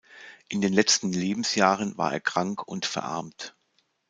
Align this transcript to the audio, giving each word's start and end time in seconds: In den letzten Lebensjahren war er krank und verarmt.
In 0.47 0.61
den 0.61 0.73
letzten 0.73 1.13
Lebensjahren 1.13 1.95
war 1.95 2.11
er 2.11 2.21
krank 2.21 2.67
und 2.67 2.87
verarmt. 2.87 3.55